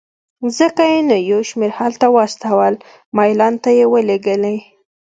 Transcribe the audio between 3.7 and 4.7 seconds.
یې ولېږلې.